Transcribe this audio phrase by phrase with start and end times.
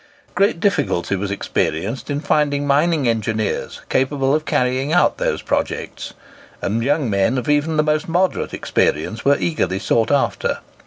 [0.33, 6.15] Great difficulty was experienced in finding mining engineers capable of carrying out those projects,
[6.59, 10.57] and young men of even the most moderate experience were eagerly sought after.